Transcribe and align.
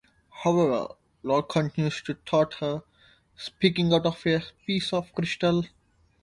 However, 0.43 0.95
Lord 1.21 1.47
continues 1.49 2.01
to 2.07 2.15
taunt 2.15 2.55
her, 2.55 2.81
speaking 3.37 3.93
out 3.93 4.07
of 4.07 4.25
a 4.25 4.41
piece 4.65 4.93
of 4.93 5.13
crystal. 5.13 5.63